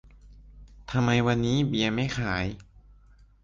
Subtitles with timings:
[0.91, 2.45] ทำไมวันนี้เบียร์ไม่ขาย